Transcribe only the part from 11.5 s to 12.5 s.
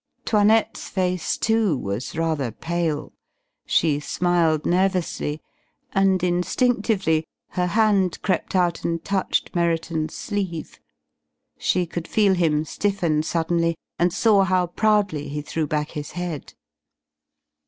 She could feel